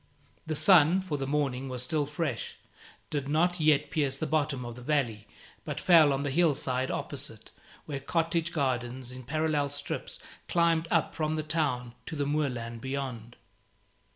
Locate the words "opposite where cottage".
6.89-8.51